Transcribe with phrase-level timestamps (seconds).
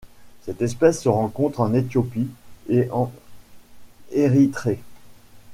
[0.47, 2.27] Cette espèce se rencontre en Éthiopie
[2.69, 3.11] et en
[4.11, 4.79] Érythrée.